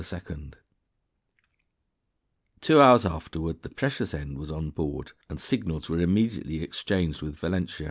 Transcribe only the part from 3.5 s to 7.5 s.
the precious end was on board, and signals were immediately exchanged with